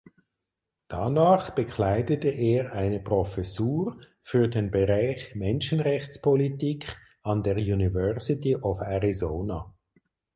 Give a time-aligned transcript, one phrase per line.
[0.87, 9.71] Danach bekleidete er eine Professur für den Bereich Menschenrechtspolitik an der University of Arizona.